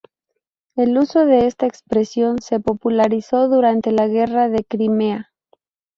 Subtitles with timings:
[0.75, 5.31] El uso de esta expresión se popularizó durante la Guerra de Crimea.